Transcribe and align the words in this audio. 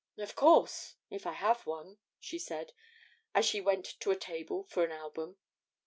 'Of 0.17 0.35
course, 0.35 0.95
if 1.11 1.27
I 1.27 1.33
have 1.33 1.67
one,' 1.67 1.99
she 2.19 2.39
said, 2.39 2.73
as 3.35 3.45
she 3.45 3.61
went 3.61 3.85
to 3.99 4.09
a 4.09 4.15
table 4.15 4.63
for 4.63 4.83
an 4.83 4.91
album. 4.91 5.37